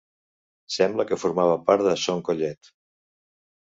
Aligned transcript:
Sembla 0.77 1.05
que 1.13 1.21
formava 1.25 1.61
part 1.69 1.87
de 1.91 1.97
Son 2.09 2.27
Collet. 2.31 2.77